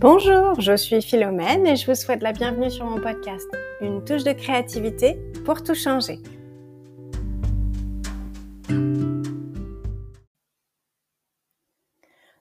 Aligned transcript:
Bonjour, 0.00 0.58
je 0.58 0.74
suis 0.74 1.02
Philomène 1.02 1.66
et 1.66 1.76
je 1.76 1.84
vous 1.84 1.94
souhaite 1.94 2.22
la 2.22 2.32
bienvenue 2.32 2.70
sur 2.70 2.86
mon 2.86 2.98
podcast, 3.02 3.46
une 3.82 4.02
touche 4.02 4.24
de 4.24 4.32
créativité 4.32 5.18
pour 5.44 5.62
tout 5.62 5.74
changer. 5.74 6.20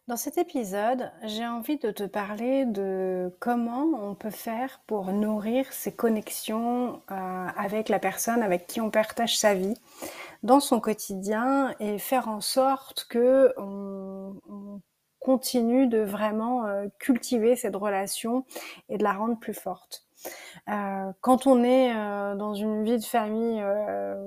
Dans 0.08 0.16
cet 0.16 0.38
épisode, 0.38 1.12
j'ai 1.26 1.46
envie 1.46 1.78
de 1.78 1.92
te 1.92 2.04
parler 2.04 2.64
de 2.64 3.36
comment 3.42 3.88
on 4.04 4.16
peut 4.16 4.30
faire 4.30 4.80
pour 4.88 5.12
nourrir 5.12 5.66
ses 5.74 5.94
connexions 5.94 7.02
euh, 7.12 7.48
avec 7.58 7.90
la 7.90 8.00
personne 8.00 8.42
avec 8.42 8.68
qui 8.68 8.80
on 8.80 8.90
partage 8.90 9.38
sa 9.38 9.54
vie 9.54 9.76
dans 10.44 10.62
son 10.62 10.80
quotidien 10.80 11.76
et 11.82 11.98
faire 11.98 12.30
en 12.30 12.40
sorte 12.40 13.06
que 13.10 13.54
continue 15.20 15.88
de 15.88 16.00
vraiment 16.00 16.66
euh, 16.66 16.88
cultiver 17.00 17.56
cette 17.56 17.76
relation 17.76 18.46
et 18.90 18.98
de 18.98 19.04
la 19.04 19.14
rendre 19.14 19.38
plus 19.40 19.54
forte. 19.54 20.09
Euh, 20.68 21.12
quand 21.22 21.48
on 21.48 21.64
est 21.64 21.96
euh, 21.96 22.36
dans 22.36 22.54
une 22.54 22.84
vie 22.84 22.98
de 22.98 23.04
famille, 23.04 23.64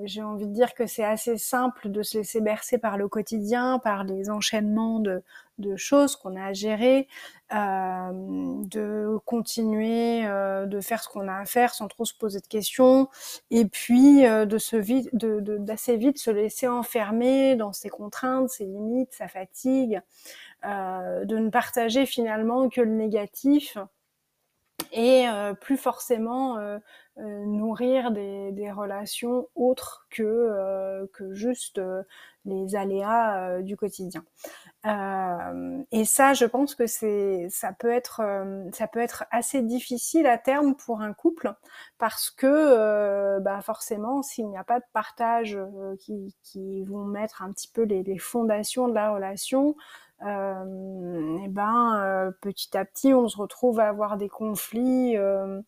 j'ai 0.04 0.22
envie 0.22 0.46
de 0.46 0.52
dire 0.52 0.74
que 0.74 0.86
c'est 0.86 1.04
assez 1.04 1.38
simple 1.38 1.90
de 1.90 2.02
se 2.02 2.18
laisser 2.18 2.40
bercer 2.40 2.78
par 2.78 2.96
le 2.96 3.08
quotidien, 3.08 3.78
par 3.78 4.04
les 4.04 4.30
enchaînements 4.30 4.98
de, 4.98 5.22
de 5.58 5.76
choses 5.76 6.16
qu'on 6.16 6.36
a 6.36 6.46
à 6.46 6.52
gérer, 6.52 7.08
de 7.50 9.18
continuer 9.24 10.22
de 10.22 10.80
faire 10.80 11.02
ce 11.02 11.08
qu'on 11.08 11.28
a 11.28 11.40
à 11.40 11.44
faire 11.44 11.74
sans 11.74 11.88
trop 11.88 12.04
se 12.04 12.14
poser 12.14 12.40
de 12.40 12.46
questions, 12.46 13.08
et 13.50 13.66
puis 13.66 14.22
de 14.22 14.58
se 14.58 14.76
vite, 14.76 15.08
d'assez 15.14 15.96
vite 15.96 16.18
se 16.18 16.30
laisser 16.30 16.68
enfermer 16.68 17.56
dans 17.56 17.72
ses 17.72 17.88
contraintes, 17.90 18.48
ses 18.48 18.64
limites, 18.64 19.12
sa 19.12 19.28
fatigue. 19.28 20.00
Euh, 20.64 21.24
de 21.24 21.38
ne 21.38 21.50
partager 21.50 22.06
finalement 22.06 22.68
que 22.68 22.80
le 22.80 22.92
négatif 22.92 23.78
et 24.92 25.26
euh, 25.28 25.54
plus 25.54 25.76
forcément 25.76 26.58
euh, 26.58 26.78
nourrir 27.16 28.10
des, 28.12 28.52
des, 28.52 28.70
relations 28.70 29.48
autres 29.54 30.06
que, 30.10 31.06
que 31.12 31.32
juste 31.34 31.80
les 32.44 32.74
aléas 32.74 33.60
du 33.60 33.76
quotidien. 33.76 34.24
et 34.84 36.04
ça, 36.04 36.32
je 36.32 36.46
pense 36.46 36.74
que 36.74 36.86
c'est, 36.86 37.48
ça 37.50 37.72
peut 37.72 37.90
être, 37.90 38.22
ça 38.72 38.88
peut 38.88 39.00
être 39.00 39.24
assez 39.30 39.60
difficile 39.60 40.26
à 40.26 40.38
terme 40.38 40.74
pour 40.74 41.02
un 41.02 41.12
couple 41.12 41.52
parce 41.98 42.30
que, 42.30 43.38
bah 43.40 43.60
forcément, 43.60 44.22
s'il 44.22 44.48
n'y 44.48 44.56
a 44.56 44.64
pas 44.64 44.80
de 44.80 44.86
partage 44.94 45.58
qui, 46.00 46.34
qui 46.42 46.82
vont 46.84 47.04
mettre 47.04 47.42
un 47.42 47.52
petit 47.52 47.68
peu 47.68 47.82
les, 47.82 48.02
les 48.02 48.18
fondations 48.18 48.88
de 48.88 48.94
la 48.94 49.12
relation, 49.12 49.76
euh, 49.76 50.11
et 50.22 51.48
ben 51.48 52.00
euh, 52.00 52.30
petit 52.40 52.76
à 52.76 52.84
petit 52.84 53.12
on 53.12 53.28
se 53.28 53.36
retrouve 53.36 53.80
à 53.80 53.88
avoir 53.88 54.16
des 54.16 54.28
conflits 54.28 55.16
euh, 55.16 55.60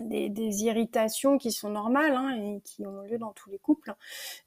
des, 0.00 0.28
des, 0.28 0.64
irritations 0.64 1.38
qui 1.38 1.52
sont 1.52 1.70
normales 1.70 2.14
hein, 2.14 2.36
et 2.36 2.60
qui 2.62 2.86
ont 2.86 3.02
lieu 3.02 3.18
dans 3.18 3.32
tous 3.32 3.50
les 3.50 3.58
couples, 3.58 3.94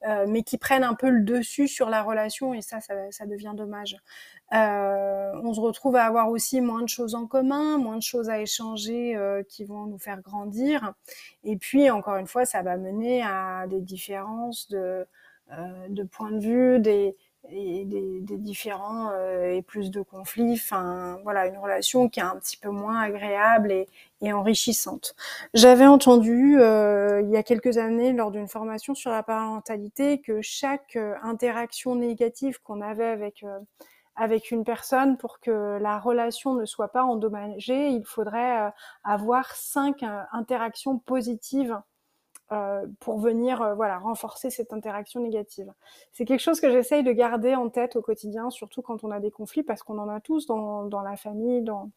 euh, 0.08 0.26
mais 0.28 0.44
qui 0.44 0.58
prennent 0.58 0.84
un 0.84 0.94
peu 0.94 1.10
le 1.10 1.24
dessus 1.24 1.68
sur 1.68 1.90
la 1.90 2.04
relation 2.04 2.54
et 2.54 2.62
ça, 2.62 2.80
ça, 2.80 2.94
ça 3.12 3.26
devient 3.26 3.54
dommage. 3.56 3.98
Euh, 4.54 5.32
on 5.44 5.54
se 5.54 5.60
retrouve 5.60 5.96
à 5.96 6.06
avoir 6.06 6.30
aussi 6.30 6.62
moins 6.62 6.82
de 6.82 6.90
choses 6.90 7.16
en 7.16 7.28
commun, 7.28 7.78
moins 7.78 7.98
de 7.98 8.02
choses 8.02 8.30
à 8.30 8.40
échanger 8.40 9.16
euh, 9.16 9.44
qui 9.44 9.66
vont 9.66 9.86
nous 9.86 10.00
faire 10.00 10.22
grandir. 10.22 10.94
Et 11.44 11.58
puis, 11.58 11.90
encore 11.90 12.16
une 12.16 12.28
fois, 12.28 12.46
ça 12.46 12.62
va 12.62 12.78
mener 12.78 13.22
à 13.24 13.66
des 13.68 13.82
différences 13.82 14.70
de, 14.70 15.06
de 15.90 16.04
points 16.04 16.32
de 16.32 16.40
vue, 16.40 16.80
des, 16.80 17.16
et 17.50 17.86
des, 17.86 18.22
des 18.22 18.38
différents 18.38 19.10
euh, 19.14 19.54
et 19.54 19.62
plus 19.62 19.92
de 19.92 20.02
conflits. 20.02 20.54
Enfin, 20.54 21.20
voilà, 21.24 21.48
une 21.48 21.58
relation 21.58 22.10
qui 22.10 22.20
est 22.20 22.24
un 22.24 22.36
petit 22.38 22.58
peu 22.58 22.70
moins 22.70 23.00
agréable 23.00 23.72
et, 23.72 23.88
et 24.22 24.32
enrichissante. 24.34 25.16
J'avais 25.54 25.88
entendu 25.88 26.60
euh, 26.60 27.22
il 27.22 27.30
y 27.30 27.38
a 27.38 27.44
quelques 27.44 27.78
années 27.78 28.14
lors 28.14 28.32
d'une 28.32 28.48
formation 28.48 28.94
sur 28.94 29.12
la 29.12 29.24
parentalité 29.24 30.22
que 30.22 30.42
chaque 30.42 30.96
euh, 30.96 31.16
interaction 31.24 31.96
négative 31.96 32.62
qu'on 32.62 32.82
avait 32.82 33.06
avec 33.06 33.46
avec 34.18 34.52
une 34.52 34.66
personne 34.66 35.18
pour 35.18 35.40
que 35.40 35.80
la 35.82 35.98
relation 35.98 36.54
ne 36.54 36.66
soit 36.66 36.90
pas 36.90 37.04
endommagée, 37.04 37.88
il 37.88 38.04
faudrait 38.06 38.72
avoir 39.04 39.56
cinq 39.56 40.04
interactions 40.34 41.00
positives 41.00 41.80
euh, 42.52 42.86
pour 43.00 43.20
venir 43.20 43.62
euh, 43.62 43.76
voilà 43.76 43.98
renforcer 43.98 44.50
cette 44.50 44.74
interaction 44.74 45.22
négative. 45.22 45.72
C'est 46.12 46.26
quelque 46.26 46.42
chose 46.42 46.60
que 46.60 46.70
j'essaye 46.70 47.02
de 47.02 47.12
garder 47.14 47.56
en 47.56 47.70
tête 47.70 47.96
au 47.96 48.02
quotidien, 48.02 48.50
surtout 48.50 48.82
quand 48.82 49.06
on 49.06 49.12
a 49.12 49.22
des 49.22 49.32
conflits, 49.32 49.64
parce 49.64 49.84
qu'on 49.84 49.98
en 50.00 50.10
a 50.10 50.20
tous 50.20 50.48
dans, 50.48 51.02
la 51.02 51.16
famille, 51.16 51.62
dans, 51.62 51.92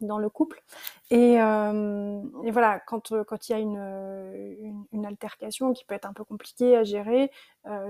dans 0.00 0.18
le 0.18 0.30
couple. 0.30 0.62
Et, 1.10 1.40
euh, 1.42 2.20
voilà, 2.50 2.78
quand 2.80 3.12
quand 3.24 3.48
il 3.48 3.52
y 3.52 3.54
a 3.56 3.58
une, 3.58 4.86
une, 4.92 5.04
altercation 5.04 5.72
qui 5.72 5.84
peut 5.84 5.94
être 5.96 6.06
un 6.06 6.12
peu 6.12 6.24
compliquée 6.24 6.76
à 6.76 6.84
gérer, 6.84 7.32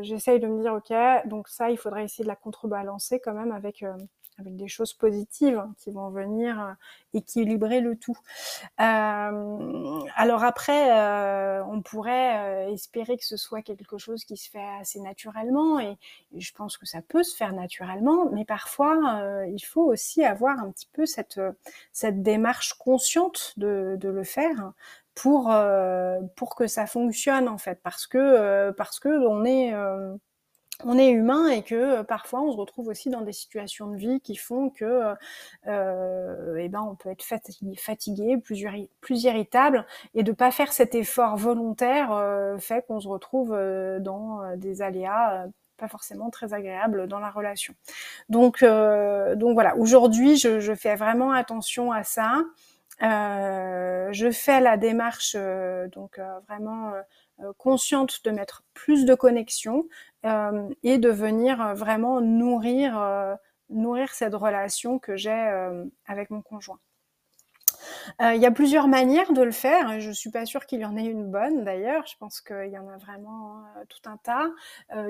j'essaye 0.01 0.41
de 0.41 0.47
me 0.47 0.63
dire 0.63 0.73
ok, 0.73 1.29
donc 1.29 1.49
ça, 1.49 1.71
il 1.71 1.77
faudrait 1.77 2.05
essayer 2.05 2.25
de 2.25 2.29
la 2.29 2.37
contrebalancer 2.37 3.21
quand 3.21 3.35
même 3.35 3.53
avec 3.53 3.85
avec 4.39 4.57
des 4.57 4.69
choses 4.69 4.95
positives 4.95 5.63
qui 5.79 5.91
vont 5.91 6.09
venir 6.11 6.77
équilibrer 7.13 7.81
le 7.81 7.97
tout. 7.97 8.17
Alors 10.17 10.45
après, 10.45 10.91
euh, 10.91 11.65
on 11.65 11.83
pourrait 11.83 12.69
euh, 12.69 12.73
espérer 12.73 13.17
que 13.17 13.25
ce 13.25 13.37
soit 13.37 13.63
quelque 13.63 13.99
chose 13.99 14.25
qui 14.25 14.37
se 14.37 14.51
fait 14.51 14.65
assez 14.81 15.01
naturellement, 15.01 15.81
et, 15.81 15.97
je 16.37 16.53
pense 16.53 16.77
que 16.77 16.87
ça 16.87 17.03
peut 17.03 17.23
se 17.23 17.37
faire 17.37 17.53
naturellement, 17.53 18.31
mais 18.31 18.45
parfois, 18.45 19.21
euh, 19.23 19.47
il 19.47 19.61
faut 19.61 19.85
aussi 19.85 20.25
avoir 20.25 20.59
un 20.59 20.71
petit 20.71 20.89
peu 20.93 21.07
cette, 21.07 21.41
cette 21.93 22.23
démarche 22.23 22.75
consciente 22.75 23.55
de, 23.57 23.97
de 23.99 24.09
le 24.09 24.25
faire 24.25 24.73
pour, 25.15 25.55
pour 26.37 26.55
que 26.55 26.67
ça 26.67 26.87
fonctionne 26.87 27.49
en 27.49 27.59
fait, 27.59 27.81
parce 27.83 28.07
que, 28.07 28.71
parce 28.73 28.99
que 28.99 29.09
on 29.09 29.45
est 29.45 29.75
on 30.85 30.99
est 30.99 31.11
humain 31.11 31.49
et 31.49 31.63
que 31.63 31.75
euh, 31.75 32.03
parfois 32.03 32.43
on 32.43 32.53
se 32.53 32.57
retrouve 32.57 32.89
aussi 32.89 33.11
dans 33.11 33.21
des 33.21 33.33
situations 33.33 33.89
de 33.89 33.97
vie 33.97 34.21
qui 34.21 34.37
font 34.37 34.71
que 34.71 35.15
euh, 35.67 36.57
eh 36.59 36.69
ben 36.69 36.81
on 36.81 36.95
peut 36.95 37.11
être 37.11 37.23
fatigué, 37.23 38.39
plus, 38.39 39.25
irritable 39.25 39.87
et 40.15 40.23
de 40.23 40.33
pas 40.33 40.51
faire 40.51 40.73
cet 40.73 40.95
effort 40.95 41.37
volontaire 41.37 42.13
euh, 42.13 42.59
fait 42.59 42.85
qu'on 42.87 43.01
se 43.01 43.09
retrouve 43.09 43.53
euh, 43.55 44.01
dans 44.01 44.41
des 44.57 44.83
aléas 44.83 45.47
pas 45.77 45.89
forcément 45.89 46.31
très 46.31 46.55
agréables 46.55 47.09
dans 47.09 47.19
la 47.19 47.31
relation. 47.31 47.75
Donc 48.29 48.63
donc 48.63 49.55
voilà, 49.55 49.77
aujourd'hui 49.77 50.37
je, 50.37 50.75
fais 50.75 50.97
vraiment 50.97 51.33
attention 51.33 51.93
à 51.93 52.05
ça. 52.05 52.43
Je 54.13 54.31
fais 54.31 54.61
la 54.61 54.77
démarche 54.77 55.37
donc 55.93 56.21
vraiment 56.49 56.93
consciente 57.59 58.25
de 58.25 58.31
mettre 58.31 58.63
plus 58.75 59.05
de 59.05 59.15
connexion 59.15 59.87
euh, 60.25 60.69
et 60.83 60.99
de 60.99 61.09
venir 61.09 61.61
euh, 61.61 61.75
vraiment 61.75 62.21
nourrir, 62.21 62.99
euh, 62.99 63.35
nourrir 63.71 64.13
cette 64.13 64.35
relation 64.35 64.99
que 64.99 65.17
j'ai 65.17 65.31
avec 66.07 66.31
mon 66.31 66.43
conjoint. 66.43 66.79
Il 68.21 68.41
y 68.41 68.47
a 68.47 68.51
plusieurs 68.53 68.87
manières 68.87 69.33
de 69.33 69.43
le 69.43 69.51
faire. 69.51 69.99
Je 69.99 70.11
suis 70.11 70.31
pas 70.31 70.45
sûre 70.47 70.67
qu'il 70.67 70.81
y 70.81 70.85
en 70.85 70.97
ait 70.97 71.05
une 71.05 71.31
bonne 71.31 71.65
d'ailleurs. 71.65 72.07
Je 72.07 72.17
pense 72.17 72.41
qu'il 72.41 72.69
y 72.69 72.79
en 72.79 72.89
a 72.89 72.97
vraiment 72.97 73.63
tout 73.89 74.09
un 74.09 74.19
tas 74.19 74.51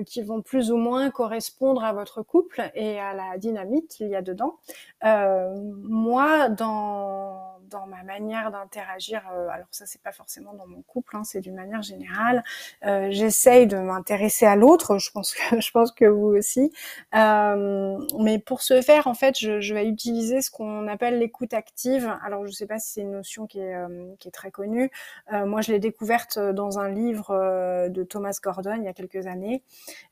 qui 0.07 0.23
vont 0.23 0.41
plus 0.41 0.71
ou 0.71 0.77
moins 0.77 1.11
correspondre 1.11 1.85
à 1.85 1.93
votre 1.93 2.23
couple 2.23 2.71
et 2.75 2.99
à 2.99 3.13
la 3.13 3.37
dynamique 3.37 3.89
qu'il 3.89 4.09
y 4.09 4.15
a 4.15 4.23
dedans. 4.23 4.59
moi, 5.03 6.49
dans 6.49 7.62
dans 7.71 7.87
ma 7.87 8.03
manière 8.03 8.51
d'interagir. 8.51 9.23
Euh, 9.33 9.49
alors 9.49 9.67
ça, 9.71 9.87
c'est 9.87 10.03
pas 10.03 10.13
forcément 10.13 10.53
dans 10.55 10.67
mon 10.67 10.83
couple, 10.83 11.17
hein, 11.17 11.25
c'est 11.25 11.41
d'une 11.41 11.55
manière 11.55 11.83
générale. 11.83 12.43
Euh, 12.85 13.09
J'essaye 13.11 13.67
de 13.67 13.77
m'intéresser 13.77 14.47
à 14.47 14.57
l'autre. 14.57 14.99
Je 14.99 15.11
pense 15.11 15.35
que 15.35 15.61
je 15.61 15.71
pense 15.71 15.93
que 15.93 16.05
vous 16.05 16.29
aussi. 16.29 16.73
Euh, 17.15 17.99
mais 18.19 18.39
pour 18.39 18.63
ce 18.63 18.81
faire, 18.83 19.07
en 19.07 19.15
fait, 19.15 19.39
je, 19.39 19.61
je 19.61 19.75
vais 19.75 19.87
utiliser 19.87 20.43
ce 20.43 20.51
qu'on 20.51 20.89
appelle 20.89 21.19
l'écoute 21.19 21.55
active. 21.55 22.13
Alors 22.25 22.47
je 22.47 22.53
sais 22.53 22.67
pas 22.67 22.79
si 22.79 22.93
c'est 22.93 23.01
une 23.03 23.13
notion 23.13 23.47
qui 23.47 23.61
est 23.61 23.75
euh, 23.75 24.15
qui 24.19 24.29
est 24.29 24.33
très 24.33 24.51
connue. 24.51 24.91
Euh, 25.33 25.47
moi, 25.47 25.61
je 25.61 25.73
l'ai 25.73 25.79
découverte 25.79 26.39
dans 26.39 26.79
un 26.79 26.89
livre 26.89 27.89
de 27.89 28.03
Thomas 28.03 28.39
Gordon 28.43 28.75
il 28.77 28.85
y 28.85 28.89
a 28.89 28.93
quelques 28.93 29.27
années. 29.27 29.63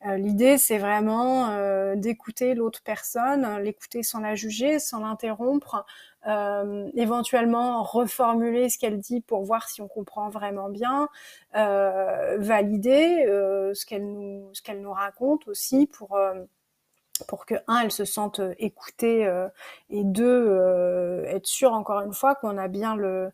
L'idée, 0.05 0.59
c'est 0.59 0.79
vraiment 0.79 1.95
d'écouter 1.97 2.55
l'autre 2.55 2.83
personne, 2.85 3.59
l'écouter 3.59 4.03
sans 4.03 4.21
la 4.21 4.35
juger, 4.35 4.79
sans 4.79 5.01
l'interrompre 5.01 5.85
euh, 6.27 6.91
éventuellement 6.95 7.83
reformuler 7.83 8.69
ce 8.69 8.79
qu'elle 8.79 8.99
dit 8.99 9.21
pour 9.21 9.43
voir 9.43 9.69
si 9.69 9.81
on 9.81 9.89
comprend 9.89 10.29
vraiment 10.29 10.69
bien, 10.69 11.09
euh, 11.57 12.37
valider 12.39 13.25
euh, 13.27 13.73
ce 13.75 13.87
qu'elle 13.87 14.07
nous 14.07 14.53
qu'elle 14.63 14.83
nous 14.83 14.93
raconte 14.93 15.49
aussi 15.49 15.87
pour 15.87 16.17
euh, 16.17 16.35
pour 17.29 17.47
que 17.47 17.55
un 17.69 17.81
elle 17.81 17.93
se 17.93 18.05
sente 18.05 18.41
écoutée 18.59 19.31
et 19.91 20.05
deux 20.05 21.25
être 21.27 21.47
sûr 21.47 21.73
encore 21.73 22.01
une 22.01 22.15
fois 22.15 22.35
qu'on 22.35 22.57
a 22.57 22.67
bien 22.69 22.97
le 22.97 23.31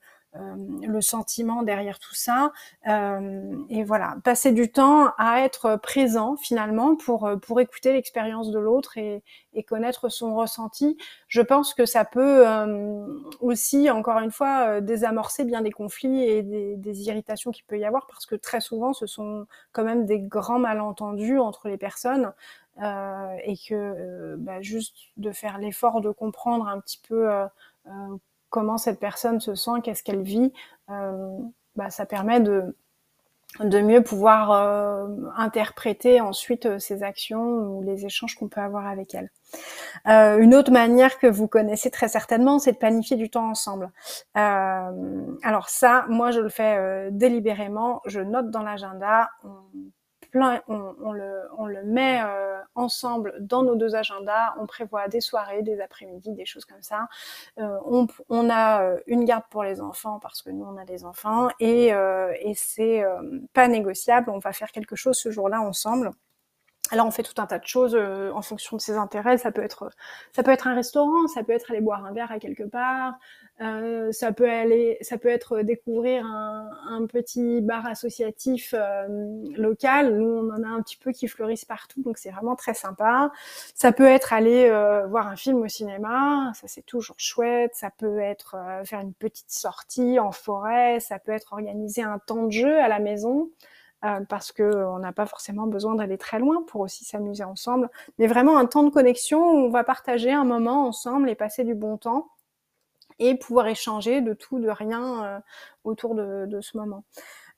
le 0.87 1.01
sentiment 1.01 1.63
derrière 1.63 1.99
tout 1.99 2.15
ça. 2.15 2.53
et 2.87 3.85
voilà, 3.85 4.17
passer 4.25 4.53
du 4.53 4.71
temps 4.71 5.13
à 5.19 5.41
être 5.41 5.77
présent 5.77 6.37
finalement 6.37 6.97
pour 6.97 7.31
pour 7.43 7.61
écouter 7.61 7.93
l'expérience 7.93 8.51
de 8.51 8.59
l'autre 8.59 8.99
et, 8.99 9.23
et 9.55 9.63
connaître 9.63 10.09
son 10.09 10.35
ressenti. 10.35 10.97
Je 11.29 11.43
pense 11.43 11.75
que 11.75 11.87
ça 11.87 12.05
peut 12.05 12.45
aussi, 13.41 13.91
encore 13.91 14.19
une 14.19 14.31
fois, 14.31 14.81
désamorcer 14.81 15.45
bien 15.45 15.63
des 15.63 15.73
conflits 15.73 16.23
et 16.23 16.43
des, 16.43 16.77
des 16.77 17.09
irritations 17.09 17.51
qu'il 17.51 17.65
peut 17.65 17.79
y 17.79 17.85
avoir 17.85 18.07
parce 18.07 18.27
que 18.27 18.35
très 18.35 18.61
souvent, 18.61 18.93
ce 18.93 19.07
sont 19.07 19.47
quand 19.73 19.85
même 19.85 20.07
des 20.07 20.21
grands 20.21 20.59
malentendus 20.59 21.39
entre 21.39 21.69
les 21.69 21.79
personnes. 21.79 22.33
Euh, 22.83 23.37
et 23.45 23.57
que 23.57 23.75
euh, 23.75 24.37
bah, 24.39 24.61
juste 24.61 24.97
de 25.17 25.33
faire 25.33 25.57
l'effort 25.57 26.03
de 26.03 26.11
comprendre 26.11 26.69
un 26.69 26.79
petit 26.79 27.01
peu 27.09 27.33
euh, 27.33 27.47
comment 28.57 28.79
cette 28.79 28.99
personne 28.99 29.39
se 29.39 29.55
sent, 29.55 29.83
qu'est-ce 29.85 30.03
qu'elle 30.03 30.23
vit, 30.23 30.51
bah, 30.89 31.91
ça 31.91 32.07
permet 32.07 32.41
de 32.41 32.75
mieux 33.61 34.03
pouvoir 34.03 34.51
interpréter 35.37 36.23
ensuite 36.23 36.79
ses 36.79 37.03
actions 37.03 37.43
ou 37.43 37.83
les 37.83 38.07
échanges 38.07 38.35
qu'on 38.35 38.49
peut 38.49 38.63
avoir 38.63 38.87
avec 38.87 39.15
elle. 39.15 39.31
Euh, 40.09 40.39
une 40.39 40.55
autre 40.55 40.73
manière 40.73 41.19
que 41.19 41.27
vous 41.27 41.49
connaissez 41.49 41.91
très 41.91 42.09
certainement, 42.09 42.59
c'est 42.59 42.73
de 42.73 42.79
planifier 42.79 43.19
du 43.19 43.29
temps 43.29 43.51
ensemble. 43.51 43.93
Euh, 44.39 45.27
alors 45.43 45.69
ça, 45.69 46.07
moi 46.09 46.31
je 46.31 46.41
le 46.41 46.49
fais 46.49 47.11
délibérément, 47.11 48.01
je 48.07 48.21
note 48.21 48.51
dans 48.51 48.63
l'agenda, 48.63 49.29
le, 50.33 51.83
met 51.85 52.21
euh, 52.23 52.59
ensemble 52.75 53.35
dans 53.41 53.63
nos 53.63 53.75
deux 53.75 53.95
agendas. 53.95 54.55
On 54.59 54.67
prévoit 54.67 55.09
des 55.09 55.21
soirées, 55.21 55.63
des 55.63 55.81
après-midi, 55.81 56.33
des 56.33 56.45
choses 56.45 56.65
comme 56.65 56.83
ça. 56.83 57.09
Euh, 57.59 57.79
on, 58.29 58.51
a 58.51 58.83
euh, 58.83 59.01
une 59.07 59.25
garde 59.25 59.45
pour 59.51 59.63
les 59.63 59.81
enfants 59.81 60.19
parce 60.21 60.43
que 60.43 60.51
nous 60.51 60.65
on 60.65 60.77
a 60.77 60.85
des 60.85 61.05
enfants 61.05 61.49
et, 61.61 61.89
et 61.89 62.55
c'est 62.55 63.05
pas 63.53 63.69
négociable. 63.69 64.31
On 64.31 64.39
va 64.39 64.53
faire 64.53 64.73
quelque 64.73 64.97
chose 64.97 65.17
ce 65.17 65.31
jour-là 65.31 65.61
ensemble. 65.61 66.11
Alors 66.93 67.07
on 67.07 67.11
fait 67.11 67.25
tout 67.25 67.41
un 67.41 67.47
tas 67.47 67.59
de 67.59 67.67
choses 67.67 67.97
en 67.97 68.43
fonction 68.43 68.77
de 68.77 68.83
ses 68.83 68.97
intérêts. 68.97 69.39
Ça 69.39 69.51
peut 69.51 69.63
être, 69.63 69.91
ça 70.33 70.43
peut 70.43 70.53
être 70.53 70.67
un 70.67 70.75
restaurant, 70.75 71.27
ça 71.27 71.43
peut 71.43 71.53
être 71.53 71.71
aller 71.71 71.81
boire 71.81 72.05
un 72.05 72.13
verre 72.13 72.31
à 72.31 72.39
quelque 72.39 72.63
part, 72.63 73.15
euh, 73.61 74.13
ça 74.13 74.33
peut 74.33 74.49
aller, 74.49 74.99
ça 75.01 75.19
peut 75.19 75.29
être 75.29 75.63
découvrir 75.63 76.25
un, 76.25 76.71
un 76.89 77.07
petit 77.07 77.61
bar 77.61 77.87
associatif 77.87 78.75
euh, 78.77 79.07
local. 79.57 80.17
Nous, 80.17 80.27
on 80.27 80.51
en 80.51 80.63
a 80.63 80.69
un 80.69 80.83
petit 80.83 80.97
peu 80.97 81.11
qui 81.13 81.27
fleurissent 81.27 81.65
partout, 81.65 82.03
donc 82.03 82.19
c'est 82.19 82.31
vraiment 82.31 82.55
très 82.55 82.75
sympa. 82.75 83.33
Ça 83.75 83.93
peut 83.93 84.07
être 84.07 84.33
aller 84.33 84.69
euh, 84.69 85.07
voir 85.07 85.27
un 85.27 85.37
film 85.37 85.63
au 85.63 85.69
cinéma, 85.69 86.53
ça 86.55 86.69
c'est 86.69 86.85
toujours 86.87 87.17
chouette. 87.19 87.73
Ça 87.75 87.91
peut 87.91 88.21
être 88.21 88.57
faire 88.85 89.01
une 89.01 89.15
petite 89.15 89.51
sortie 89.51 90.19
en 90.21 90.33
forêt. 90.33 91.01
Ça 91.01 91.19
peut 91.19 91.33
être 91.33 91.53
organiser 91.53 92.03
un 92.03 92.19
temps 92.19 92.45
de 92.45 92.53
jeu 92.53 92.79
à 92.79 92.89
la 92.89 93.01
maison. 93.01 93.51
Parce 94.29 94.53
que 94.53 94.63
on 94.63 94.99
n'a 94.99 95.13
pas 95.13 95.27
forcément 95.27 95.67
besoin 95.67 95.95
d'aller 95.95 96.19
très 96.19 96.39
loin 96.39 96.63
pour 96.67 96.81
aussi 96.81 97.05
s'amuser 97.05 97.45
ensemble, 97.45 97.91
mais 98.19 98.27
vraiment 98.27 98.59
un 98.59 98.67
temps 98.67 98.83
de 98.83 98.91
connexion 98.91 99.41
où 99.41 99.67
on 99.67 99.71
va 99.71 99.85
partager 99.85 100.33
un 100.33 100.45
moment 100.45 100.87
ensemble 100.87 101.31
et 101.31 101.35
passer 101.35 101.65
du 101.65 101.75
bon 101.75 101.97
temps 101.97 102.29
et 103.19 103.35
pouvoir 103.37 103.67
échanger 103.69 104.21
de 104.21 104.35
tout, 104.35 104.59
de 104.59 104.69
rien 104.69 105.25
euh, 105.25 105.39
autour 105.85 106.15
de, 106.15 106.61
ce 106.61 106.77
moment. 106.77 107.05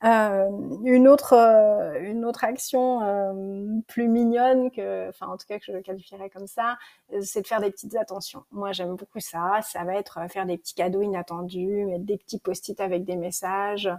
Euh, 0.05 0.49
une 0.85 1.09
autre 1.09 1.33
euh, 1.33 1.99
une 2.01 2.25
autre 2.25 2.45
action 2.45 3.03
euh, 3.03 3.81
plus 3.89 4.07
mignonne 4.07 4.71
que 4.71 5.09
enfin 5.09 5.27
en 5.27 5.37
tout 5.37 5.47
cas 5.49 5.59
que 5.59 5.65
je 5.73 5.79
qualifierais 5.79 6.31
comme 6.31 6.47
ça 6.47 6.79
c'est 7.21 7.43
de 7.43 7.47
faire 7.49 7.61
des 7.61 7.73
petites 7.73 7.97
attentions. 7.97 8.45
Moi 8.53 8.71
j'aime 8.71 8.95
beaucoup 8.95 9.19
ça. 9.19 9.59
Ça 9.63 9.83
va 9.83 9.95
être 9.97 10.21
faire 10.31 10.47
des 10.47 10.57
petits 10.57 10.75
cadeaux 10.75 11.03
inattendus 11.03 11.85
mettre 11.85 12.05
des 12.05 12.17
petits 12.17 12.39
post-it 12.39 12.81
avec 12.81 13.05
des 13.05 13.17
messages 13.17 13.91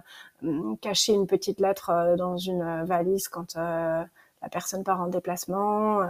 cacher 0.80 1.12
une 1.12 1.26
petite 1.26 1.60
lettre 1.60 2.14
dans 2.16 2.38
une 2.38 2.84
valise 2.84 3.28
quand 3.28 3.56
la 4.42 4.48
personne 4.48 4.84
part 4.84 5.00
en 5.00 5.08
déplacement, 5.08 6.00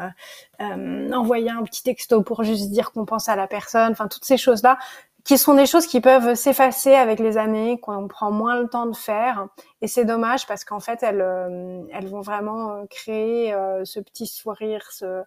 euh, 0.60 1.12
envoyer 1.12 1.50
un 1.50 1.62
petit 1.64 1.82
texto 1.82 2.22
pour 2.22 2.44
juste 2.44 2.70
dire 2.70 2.92
qu'on 2.92 3.04
pense 3.04 3.28
à 3.28 3.36
la 3.36 3.46
personne, 3.46 3.92
enfin 3.92 4.08
toutes 4.08 4.24
ces 4.24 4.36
choses-là, 4.36 4.78
qui 5.24 5.38
sont 5.38 5.54
des 5.54 5.66
choses 5.66 5.86
qui 5.86 6.00
peuvent 6.00 6.34
s'effacer 6.34 6.94
avec 6.94 7.18
les 7.18 7.36
années, 7.36 7.78
qu'on 7.80 8.08
prend 8.08 8.30
moins 8.30 8.60
le 8.60 8.68
temps 8.68 8.86
de 8.86 8.96
faire. 8.96 9.48
Et 9.82 9.88
c'est 9.88 10.04
dommage 10.04 10.46
parce 10.46 10.64
qu'en 10.64 10.80
fait, 10.80 11.02
elles, 11.02 11.20
euh, 11.20 11.82
elles 11.92 12.06
vont 12.06 12.20
vraiment 12.20 12.72
euh, 12.72 12.86
créer 12.88 13.52
euh, 13.52 13.84
ce 13.84 14.00
petit 14.00 14.26
sourire, 14.26 14.90
ce, 14.92 15.22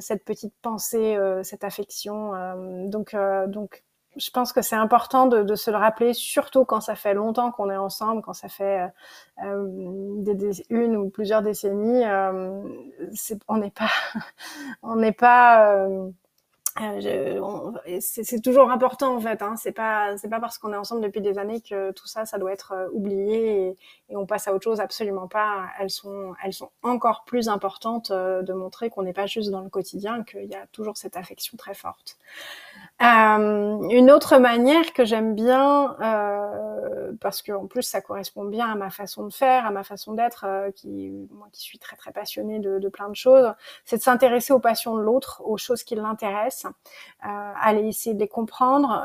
cette 0.00 0.24
petite 0.24 0.54
pensée, 0.62 1.18
cette 1.42 1.64
affection. 1.64 2.34
donc, 2.88 3.16
donc, 3.48 3.82
je 4.16 4.30
pense 4.30 4.52
que 4.52 4.62
c'est 4.62 4.76
important 4.76 5.26
de, 5.26 5.54
se 5.56 5.72
le 5.72 5.76
rappeler, 5.76 6.12
surtout 6.12 6.64
quand 6.64 6.80
ça 6.80 6.94
fait 6.94 7.14
longtemps 7.14 7.50
qu'on 7.50 7.68
est 7.68 7.76
ensemble, 7.76 8.22
quand 8.22 8.32
ça 8.32 8.48
fait 8.48 8.86
une 9.42 10.96
ou 10.96 11.10
plusieurs 11.10 11.42
décennies. 11.42 12.04
on 13.48 13.56
n'est 13.56 13.72
pas, 13.72 13.90
on 14.84 14.94
n'est 14.94 15.10
pas 15.10 15.76
c'est 18.00 18.42
toujours 18.42 18.70
important 18.70 19.16
en 19.16 19.20
fait. 19.20 19.42
Hein. 19.42 19.56
C'est 19.56 19.72
pas 19.72 20.16
c'est 20.16 20.28
pas 20.28 20.40
parce 20.40 20.58
qu'on 20.58 20.72
est 20.72 20.76
ensemble 20.76 21.02
depuis 21.02 21.20
des 21.20 21.38
années 21.38 21.60
que 21.60 21.92
tout 21.92 22.06
ça 22.06 22.24
ça 22.24 22.38
doit 22.38 22.52
être 22.52 22.72
euh, 22.72 22.88
oublié 22.92 23.68
et, 23.68 23.78
et, 24.10 24.16
on 24.16 24.26
passe 24.26 24.48
à 24.48 24.54
autre 24.54 24.64
chose. 24.64 24.80
Absolument 24.80 25.28
pas. 25.28 25.66
Elles 25.78 25.90
sont 25.90 26.34
elles 26.42 26.54
sont 26.54 26.70
encore 26.82 27.24
plus 27.24 27.48
importantes 27.48 28.10
euh, 28.10 28.42
de 28.42 28.52
montrer 28.52 28.90
qu'on 28.90 29.02
n'est 29.02 29.12
pas 29.12 29.26
juste 29.26 29.50
dans 29.50 29.60
le 29.60 29.68
quotidien, 29.68 30.24
qu'il 30.24 30.46
y 30.46 30.54
a 30.54 30.66
toujours 30.72 30.96
cette 30.96 31.16
affection 31.16 31.56
très 31.56 31.74
forte. 31.74 32.16
Euh, 33.02 33.88
une 33.90 34.12
autre 34.12 34.38
manière 34.38 34.92
que 34.92 35.04
j'aime 35.04 35.34
bien, 35.34 35.96
euh, 36.00 37.12
parce 37.20 37.42
que 37.42 37.50
en 37.50 37.66
plus 37.66 37.82
ça 37.82 38.00
correspond 38.00 38.44
bien 38.44 38.70
à 38.70 38.76
ma 38.76 38.90
façon 38.90 39.26
de 39.26 39.32
faire, 39.32 39.66
à 39.66 39.72
ma 39.72 39.82
façon 39.82 40.12
d'être, 40.12 40.44
euh, 40.46 40.70
qui 40.70 41.28
moi 41.32 41.48
qui 41.52 41.62
suis 41.62 41.80
très 41.80 41.96
très 41.96 42.12
passionnée 42.12 42.60
de, 42.60 42.88
plein 42.88 43.08
de 43.08 43.16
choses, 43.16 43.52
c'est 43.84 43.96
de 43.96 44.02
s'intéresser 44.02 44.52
aux 44.52 44.60
passions 44.60 44.96
de 44.96 45.02
l'autre, 45.02 45.42
aux 45.44 45.56
choses 45.56 45.82
qui 45.82 45.96
l'intéressent, 45.96 46.70
euh, 47.24 47.52
aller 47.60 47.88
essayer 47.88 48.14
de 48.14 48.20
les 48.20 48.28
comprendre, 48.28 49.04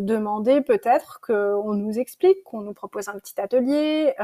demander 0.00 0.62
peut-être 0.62 1.20
qu'on 1.20 1.74
nous 1.74 1.98
explique, 1.98 2.42
qu'on 2.44 2.62
nous 2.62 2.74
propose 2.74 3.08
un 3.08 3.18
petit 3.18 3.38
atelier. 3.38 4.14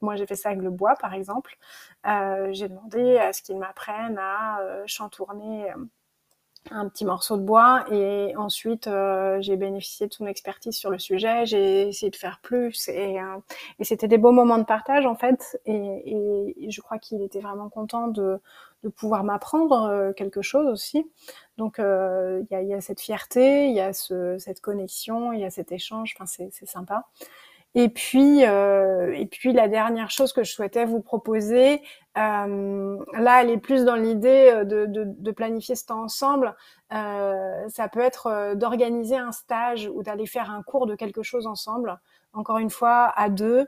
moi 0.00 0.14
j'ai 0.16 0.26
fait 0.26 0.36
ça 0.36 0.50
avec 0.50 0.62
le 0.62 0.70
bois 0.70 0.94
par 1.00 1.12
exemple. 1.14 1.58
j'ai 2.04 2.68
demandé 2.68 3.18
à 3.18 3.32
ce 3.32 3.42
qu'ils 3.42 3.58
m'apprennent 3.58 4.18
à 4.18 4.60
chantourner 4.86 5.72
un 6.70 6.88
petit 6.88 7.04
morceau 7.04 7.36
de 7.36 7.42
bois 7.42 7.84
et 7.90 8.34
ensuite 8.36 8.86
euh, 8.86 9.38
j'ai 9.40 9.56
bénéficié 9.56 10.06
de 10.06 10.12
son 10.12 10.26
expertise 10.26 10.76
sur 10.76 10.90
le 10.90 10.98
sujet, 10.98 11.46
j'ai 11.46 11.88
essayé 11.88 12.10
de 12.10 12.16
faire 12.16 12.40
plus 12.42 12.88
et, 12.88 13.20
euh, 13.20 13.36
et 13.78 13.84
c'était 13.84 14.08
des 14.08 14.18
beaux 14.18 14.32
moments 14.32 14.58
de 14.58 14.64
partage 14.64 15.06
en 15.06 15.14
fait 15.14 15.60
et, 15.66 16.54
et 16.56 16.70
je 16.70 16.80
crois 16.80 16.98
qu'il 16.98 17.22
était 17.22 17.40
vraiment 17.40 17.68
content 17.68 18.08
de, 18.08 18.40
de 18.82 18.88
pouvoir 18.88 19.24
m'apprendre 19.24 19.84
euh, 19.84 20.12
quelque 20.12 20.42
chose 20.42 20.66
aussi. 20.66 21.10
Donc 21.56 21.76
il 21.78 22.46
y 22.50 22.54
a, 22.54 22.62
y, 22.62 22.74
a, 22.74 22.80
cette 22.80 23.00
fierté, 23.00 23.68
il 23.68 23.74
y 23.74 23.80
a 23.80 23.92
ce, 23.92 24.36
cette 24.38 24.60
connexion, 24.60 25.32
il 25.32 25.40
y 25.40 25.44
a 25.44 25.50
cet 25.50 25.72
échange, 25.72 26.14
enfin 26.18 26.26
c'est 26.26 26.66
sympa. 26.66 27.06
Et 27.74 27.90
puis, 27.90 28.46
euh, 28.46 29.12
et 29.14 29.26
puis 29.26 29.52
la 29.52 29.68
dernière 29.68 30.10
chose 30.10 30.32
que 30.32 30.42
je 30.42 30.50
souhaitais 30.50 30.86
vous 30.86 31.02
proposer, 31.02 31.82
euh, 32.16 32.96
là, 33.12 33.42
elle 33.42 33.50
est 33.50 33.58
plus 33.58 33.84
dans 33.84 33.96
l'idée 33.96 34.50
euh, 34.50 34.64
de, 34.64 34.86
de, 34.86 35.04
de, 35.06 35.30
planifier 35.30 35.74
ce 35.74 35.84
temps 35.84 36.02
ensemble. 36.02 36.54
Ça 36.90 37.88
peut 37.92 38.00
être 38.00 38.54
d'organiser 38.54 39.16
un 39.16 39.32
stage 39.32 39.90
ou 39.92 40.02
d'aller 40.02 40.26
faire 40.26 40.50
un 40.50 40.62
cours 40.62 40.86
de 40.86 40.94
quelque 40.94 41.22
chose 41.22 41.46
ensemble. 41.46 41.98
Encore 42.32 42.58
une 42.58 42.70
fois, 42.70 43.12
à 43.14 43.28
deux, 43.28 43.66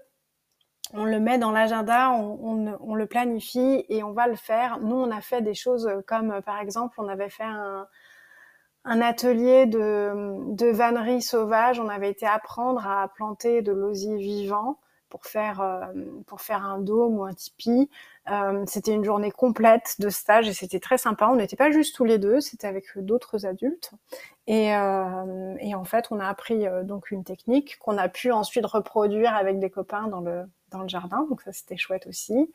on 0.94 1.04
le 1.04 1.20
met 1.20 1.36
dans 1.36 1.50
l'agenda, 1.50 2.10
on, 2.12 2.38
on, 2.42 2.78
on, 2.80 2.94
le 2.94 3.06
planifie 3.06 3.84
et 3.90 4.02
on 4.02 4.12
va 4.12 4.26
le 4.26 4.36
faire. 4.36 4.78
Nous, 4.80 4.96
on 4.96 5.10
a 5.10 5.20
fait 5.20 5.42
des 5.42 5.54
choses 5.54 5.86
comme, 6.06 6.40
par 6.46 6.60
exemple, 6.60 6.94
on 6.98 7.08
avait 7.08 7.28
fait 7.28 7.44
un, 7.44 7.86
un 8.84 9.00
atelier 9.00 9.66
de, 9.66 10.54
de 10.54 10.66
vannerie 10.66 11.22
sauvage. 11.22 11.80
On 11.80 11.88
avait 11.88 12.10
été 12.10 12.26
apprendre 12.26 12.86
à 12.86 13.08
planter 13.08 13.62
de 13.62 13.72
l'osier 13.72 14.16
vivant 14.16 14.78
pour 15.08 15.24
faire 15.24 15.60
euh, 15.60 15.86
pour 16.26 16.40
faire 16.40 16.64
un 16.64 16.78
dôme 16.78 17.18
ou 17.18 17.24
un 17.24 17.32
tipi. 17.32 17.90
Euh, 18.30 18.64
c'était 18.66 18.92
une 18.92 19.04
journée 19.04 19.30
complète 19.30 19.96
de 19.98 20.08
stage 20.10 20.48
et 20.48 20.52
c'était 20.52 20.80
très 20.80 20.98
sympa. 20.98 21.28
On 21.28 21.36
n'était 21.36 21.56
pas 21.56 21.70
juste 21.70 21.96
tous 21.96 22.04
les 22.04 22.18
deux, 22.18 22.40
c'était 22.40 22.66
avec 22.66 22.84
d'autres 22.96 23.46
adultes. 23.46 23.92
Et, 24.46 24.74
euh, 24.74 25.54
et, 25.60 25.74
en 25.74 25.84
fait, 25.84 26.06
on 26.10 26.20
a 26.20 26.26
appris 26.26 26.66
donc 26.84 27.10
une 27.10 27.24
technique 27.24 27.78
qu'on 27.78 27.98
a 27.98 28.08
pu 28.08 28.32
ensuite 28.32 28.66
reproduire 28.66 29.34
avec 29.34 29.58
des 29.58 29.70
copains 29.70 30.08
dans 30.08 30.20
le 30.20 30.44
dans 30.70 30.82
le 30.82 30.88
jardin, 30.88 31.26
donc 31.28 31.42
ça 31.42 31.52
c'était 31.52 31.76
chouette 31.76 32.06
aussi. 32.06 32.50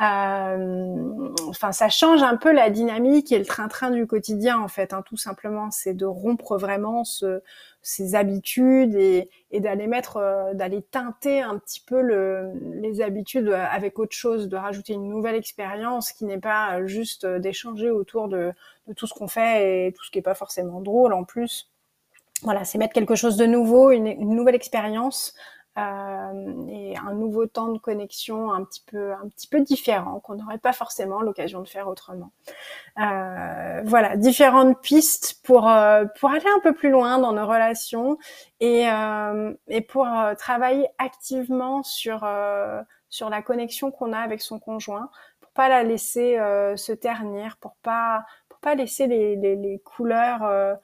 Euh, 0.00 1.28
enfin, 1.48 1.72
ça 1.72 1.88
change 1.88 2.22
un 2.22 2.36
peu 2.36 2.52
la 2.52 2.70
dynamique 2.70 3.32
et 3.32 3.38
le 3.38 3.44
train-train 3.44 3.90
du 3.90 4.06
quotidien 4.06 4.58
en 4.58 4.68
fait. 4.68 4.92
Hein, 4.92 5.02
tout 5.06 5.16
simplement, 5.16 5.70
c'est 5.70 5.94
de 5.94 6.06
rompre 6.06 6.56
vraiment 6.58 7.04
ce, 7.04 7.42
ces 7.82 8.14
habitudes 8.14 8.94
et, 8.94 9.30
et 9.50 9.60
d'aller 9.60 9.86
mettre, 9.86 10.16
euh, 10.16 10.54
d'aller 10.54 10.82
teinter 10.82 11.42
un 11.42 11.58
petit 11.58 11.80
peu 11.80 12.00
le, 12.00 12.52
les 12.80 13.00
habitudes 13.00 13.48
avec 13.48 13.98
autre 13.98 14.16
chose, 14.16 14.48
de 14.48 14.56
rajouter 14.56 14.94
une 14.94 15.08
nouvelle 15.08 15.36
expérience 15.36 16.12
qui 16.12 16.24
n'est 16.24 16.38
pas 16.38 16.84
juste 16.86 17.26
d'échanger 17.26 17.90
autour 17.90 18.28
de, 18.28 18.52
de 18.88 18.92
tout 18.94 19.06
ce 19.06 19.14
qu'on 19.14 19.28
fait 19.28 19.88
et 19.88 19.92
tout 19.92 20.04
ce 20.04 20.10
qui 20.10 20.18
est 20.18 20.22
pas 20.22 20.34
forcément 20.34 20.80
drôle 20.80 21.12
en 21.12 21.24
plus 21.24 21.70
voilà, 22.42 22.64
c'est 22.64 22.78
mettre 22.78 22.92
quelque 22.92 23.14
chose 23.14 23.36
de 23.36 23.46
nouveau, 23.46 23.90
une, 23.90 24.06
une 24.06 24.34
nouvelle 24.34 24.54
expérience 24.54 25.34
et 25.76 26.96
un 26.96 27.12
nouveau 27.14 27.46
temps 27.46 27.68
de 27.68 27.78
connexion 27.78 28.52
un 28.52 28.64
petit 28.64 28.82
peu, 28.86 29.12
un 29.12 29.28
petit 29.28 29.48
peu 29.48 29.60
différent 29.60 30.20
qu'on 30.20 30.36
n'aurait 30.36 30.58
pas 30.58 30.72
forcément 30.72 31.20
l'occasion 31.20 31.60
de 31.62 31.68
faire 31.68 31.88
autrement. 31.88 32.30
Euh, 33.00 33.82
voilà, 33.84 34.16
différentes 34.16 34.80
pistes 34.82 35.40
pour 35.42 35.68
euh, 35.68 36.04
pour 36.20 36.30
aller 36.30 36.46
un 36.56 36.60
peu 36.60 36.72
plus 36.72 36.90
loin 36.90 37.18
dans 37.18 37.32
nos 37.32 37.46
relations 37.46 38.18
et 38.60 38.88
euh, 38.88 39.52
et 39.68 39.80
pour 39.80 40.06
euh, 40.06 40.34
travailler 40.34 40.86
activement 40.98 41.82
sur 41.82 42.26
sur 43.08 43.30
la 43.30 43.42
connexion 43.42 43.90
qu'on 43.90 44.12
a 44.12 44.18
avec 44.18 44.42
son 44.42 44.58
conjoint, 44.58 45.10
pour 45.40 45.50
pas 45.52 45.68
la 45.68 45.82
laisser 45.82 46.36
se 46.76 46.92
ternir, 46.92 47.56
pour 47.58 47.76
pas 47.82 48.24
pour 48.48 48.58
pas 48.60 48.74
laisser 48.74 49.06
les, 49.06 49.36
les, 49.36 49.56
les 49.56 49.78
couleurs 49.80 50.42
euh, 50.44 50.74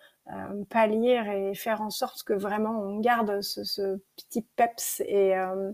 pâlir 0.69 1.29
et 1.29 1.55
faire 1.55 1.83
en 1.83 1.91
sorte 1.91 2.23
que 2.23 2.33
vraiment 2.33 2.79
on 2.81 3.01
garde 3.01 3.41
ce, 3.41 3.65
ce 3.65 4.01
petit 4.17 4.43
peps 4.57 5.03
et, 5.07 5.37
euh, 5.37 5.73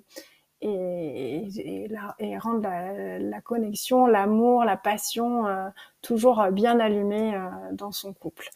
et, 0.62 1.46
et, 1.84 1.88
la, 1.88 2.14
et, 2.18 2.38
rendre 2.38 2.62
la, 2.62 3.18
la 3.18 3.40
connexion, 3.40 4.06
l'amour, 4.06 4.64
la 4.64 4.76
passion 4.76 5.46
euh, 5.46 5.68
toujours 6.00 6.46
bien 6.50 6.80
allumée 6.80 7.34
euh, 7.34 7.40
dans 7.72 7.92
son 7.92 8.12
couple. 8.14 8.48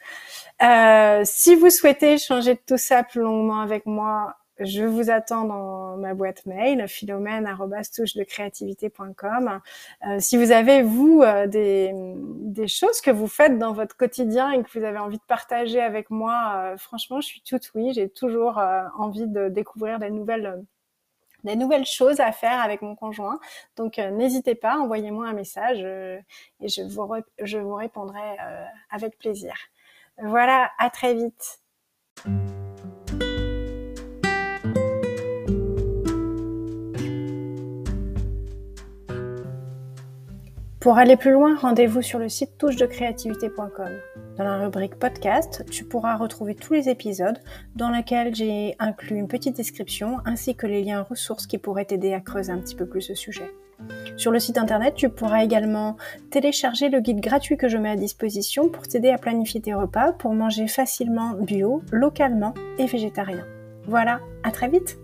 Euh, 0.62 1.22
si 1.24 1.54
vous 1.54 1.70
souhaitez 1.70 2.18
changer 2.18 2.54
de 2.54 2.60
tout 2.66 2.78
ça 2.78 3.02
plus 3.02 3.20
longuement 3.20 3.60
avec 3.60 3.86
moi, 3.86 4.36
je 4.64 4.84
vous 4.84 5.10
attends 5.10 5.44
dans 5.44 5.96
ma 5.96 6.14
boîte 6.14 6.46
mail 6.46 6.86
philomène@touche-de-créativité.com. 6.88 9.60
Euh, 10.06 10.20
si 10.20 10.36
vous 10.36 10.52
avez 10.52 10.82
vous 10.82 11.22
euh, 11.22 11.46
des, 11.46 11.92
des 11.94 12.68
choses 12.68 13.00
que 13.00 13.10
vous 13.10 13.26
faites 13.26 13.58
dans 13.58 13.72
votre 13.72 13.96
quotidien 13.96 14.52
et 14.52 14.62
que 14.62 14.78
vous 14.78 14.84
avez 14.84 14.98
envie 14.98 15.16
de 15.18 15.24
partager 15.26 15.80
avec 15.80 16.10
moi, 16.10 16.52
euh, 16.56 16.76
franchement, 16.76 17.20
je 17.20 17.26
suis 17.26 17.42
toute 17.42 17.72
oui. 17.74 17.92
J'ai 17.94 18.08
toujours 18.08 18.58
euh, 18.58 18.82
envie 18.96 19.26
de 19.26 19.48
découvrir 19.48 19.98
des 19.98 20.10
nouvelles 20.10 20.62
des 21.44 21.56
nouvelles 21.56 21.86
choses 21.86 22.20
à 22.20 22.32
faire 22.32 22.60
avec 22.60 22.82
mon 22.82 22.94
conjoint. 22.94 23.40
Donc 23.76 23.96
n'hésitez 23.96 24.54
pas, 24.54 24.76
envoyez-moi 24.76 25.26
un 25.26 25.32
message 25.32 25.80
et 25.80 26.68
je 26.68 26.82
vous, 26.82 27.10
je 27.42 27.56
vous 27.56 27.76
répondrai 27.76 28.36
avec 28.90 29.18
plaisir. 29.18 29.54
Voilà, 30.18 30.70
à 30.78 30.90
très 30.90 31.14
vite. 31.14 31.60
Pour 40.80 40.96
aller 40.96 41.18
plus 41.18 41.32
loin, 41.32 41.56
rendez-vous 41.56 42.00
sur 42.00 42.18
le 42.18 42.30
site 42.30 42.56
touche-de-créativité.com. 42.56 43.90
Dans 44.38 44.44
la 44.44 44.56
rubrique 44.56 44.98
podcast, 44.98 45.62
tu 45.70 45.84
pourras 45.84 46.16
retrouver 46.16 46.54
tous 46.54 46.72
les 46.72 46.88
épisodes 46.88 47.38
dans 47.76 47.90
lesquels 47.90 48.34
j'ai 48.34 48.76
inclus 48.78 49.16
une 49.16 49.28
petite 49.28 49.54
description 49.54 50.20
ainsi 50.24 50.54
que 50.54 50.66
les 50.66 50.82
liens 50.82 51.02
ressources 51.02 51.46
qui 51.46 51.58
pourraient 51.58 51.84
t'aider 51.84 52.14
à 52.14 52.20
creuser 52.20 52.52
un 52.52 52.58
petit 52.58 52.74
peu 52.74 52.86
plus 52.86 53.02
ce 53.02 53.14
sujet. 53.14 53.50
Sur 54.16 54.30
le 54.30 54.38
site 54.38 54.56
internet, 54.56 54.94
tu 54.94 55.10
pourras 55.10 55.44
également 55.44 55.98
télécharger 56.30 56.88
le 56.88 57.00
guide 57.00 57.20
gratuit 57.20 57.58
que 57.58 57.68
je 57.68 57.76
mets 57.76 57.90
à 57.90 57.96
disposition 57.96 58.70
pour 58.70 58.88
t'aider 58.88 59.10
à 59.10 59.18
planifier 59.18 59.60
tes 59.60 59.74
repas 59.74 60.12
pour 60.12 60.32
manger 60.32 60.66
facilement 60.66 61.34
bio, 61.34 61.82
localement 61.92 62.54
et 62.78 62.86
végétarien. 62.86 63.44
Voilà, 63.86 64.20
à 64.44 64.50
très 64.50 64.68
vite 64.68 64.98